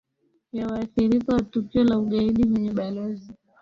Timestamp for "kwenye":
2.49-2.71